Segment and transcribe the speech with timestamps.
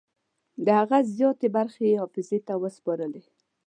[0.65, 3.23] د هغه زیاتې برخې یې حافظې ته وسپارلې.